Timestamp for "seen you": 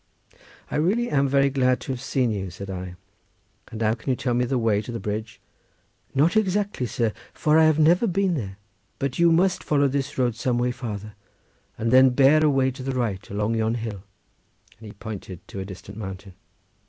2.01-2.49